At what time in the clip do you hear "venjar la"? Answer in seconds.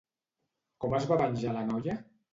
1.23-1.65